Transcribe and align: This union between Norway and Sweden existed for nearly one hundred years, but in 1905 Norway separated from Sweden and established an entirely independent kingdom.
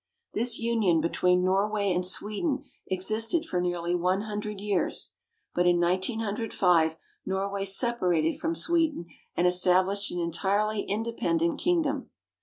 This 0.33 0.57
union 0.57 0.99
between 0.99 1.43
Norway 1.43 1.93
and 1.93 2.03
Sweden 2.03 2.63
existed 2.89 3.45
for 3.45 3.61
nearly 3.61 3.93
one 3.93 4.21
hundred 4.21 4.59
years, 4.59 5.13
but 5.53 5.67
in 5.67 5.79
1905 5.79 6.97
Norway 7.23 7.65
separated 7.65 8.39
from 8.39 8.55
Sweden 8.55 9.05
and 9.37 9.45
established 9.45 10.09
an 10.09 10.17
entirely 10.19 10.81
independent 10.89 11.59
kingdom. 11.59 12.09